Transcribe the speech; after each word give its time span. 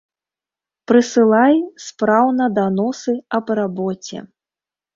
Прысылай 0.91 1.55
спраўна 1.89 2.49
даносы 2.57 3.17
аб 3.41 3.55
рабоце. 3.63 4.17